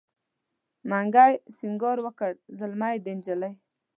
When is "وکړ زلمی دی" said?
2.05-3.13